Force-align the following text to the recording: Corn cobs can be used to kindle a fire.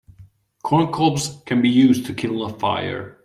Corn 0.63 0.91
cobs 0.91 1.43
can 1.45 1.61
be 1.61 1.69
used 1.69 2.07
to 2.07 2.15
kindle 2.15 2.43
a 2.47 2.57
fire. 2.57 3.19